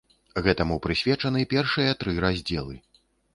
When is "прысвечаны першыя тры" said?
0.85-2.17